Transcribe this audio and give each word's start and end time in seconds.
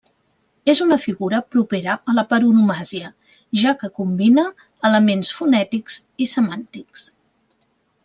És 0.71 0.79
una 0.85 0.95
figura 1.03 1.41
propera 1.55 1.97
a 2.13 2.15
la 2.21 2.23
paronomàsia, 2.31 3.13
ja 3.67 3.75
que 3.83 3.93
combina 4.01 4.49
elements 4.93 5.33
fonètics 5.41 6.03
i 6.27 6.33
semàntics. 6.37 7.09